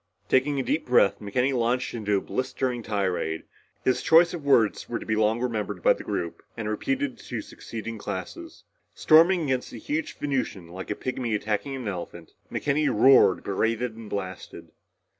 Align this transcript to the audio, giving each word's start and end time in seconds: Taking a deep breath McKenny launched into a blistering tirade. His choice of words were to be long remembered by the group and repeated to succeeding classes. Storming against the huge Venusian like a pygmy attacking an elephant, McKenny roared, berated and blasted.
Taking 0.29 0.59
a 0.59 0.63
deep 0.63 0.87
breath 0.87 1.19
McKenny 1.19 1.53
launched 1.53 1.93
into 1.93 2.17
a 2.17 2.21
blistering 2.21 2.81
tirade. 2.81 3.43
His 3.83 4.01
choice 4.01 4.33
of 4.33 4.43
words 4.43 4.89
were 4.89 4.97
to 4.97 5.05
be 5.05 5.15
long 5.15 5.39
remembered 5.39 5.83
by 5.83 5.93
the 5.93 6.03
group 6.03 6.41
and 6.57 6.67
repeated 6.67 7.19
to 7.19 7.39
succeeding 7.39 7.99
classes. 7.99 8.63
Storming 8.95 9.43
against 9.43 9.69
the 9.69 9.77
huge 9.77 10.17
Venusian 10.17 10.69
like 10.69 10.89
a 10.89 10.95
pygmy 10.95 11.35
attacking 11.35 11.75
an 11.75 11.87
elephant, 11.87 12.31
McKenny 12.51 12.89
roared, 12.91 13.43
berated 13.43 13.95
and 13.95 14.09
blasted. 14.09 14.71